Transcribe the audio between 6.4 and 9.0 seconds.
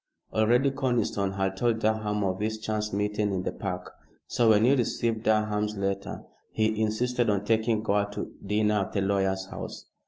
he insisted on taking Gore to dinner at